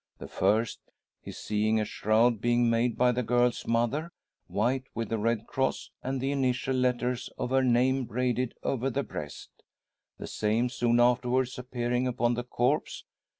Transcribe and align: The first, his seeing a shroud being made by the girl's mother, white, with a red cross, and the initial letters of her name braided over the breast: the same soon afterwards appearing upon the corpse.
The 0.17 0.27
first, 0.27 0.79
his 1.21 1.37
seeing 1.37 1.79
a 1.79 1.85
shroud 1.85 2.41
being 2.41 2.71
made 2.71 2.97
by 2.97 3.11
the 3.11 3.21
girl's 3.21 3.67
mother, 3.67 4.11
white, 4.47 4.85
with 4.95 5.11
a 5.11 5.19
red 5.19 5.45
cross, 5.45 5.91
and 6.01 6.19
the 6.19 6.31
initial 6.31 6.75
letters 6.75 7.29
of 7.37 7.51
her 7.51 7.63
name 7.63 8.05
braided 8.05 8.55
over 8.63 8.89
the 8.89 9.03
breast: 9.03 9.51
the 10.17 10.25
same 10.25 10.69
soon 10.69 10.99
afterwards 10.99 11.59
appearing 11.59 12.07
upon 12.07 12.33
the 12.33 12.43
corpse. 12.43 13.05